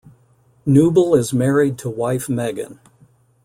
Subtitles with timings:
[0.65, 2.79] Knuble is married to wife Megan.